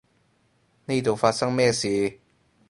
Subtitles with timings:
[0.85, 2.17] 呢度發生咩事？